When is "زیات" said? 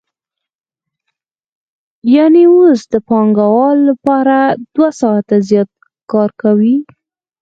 5.49-5.69